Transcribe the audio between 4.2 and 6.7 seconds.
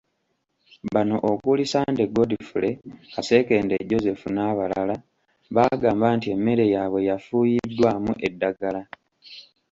n'abalala, baagamba nti emmere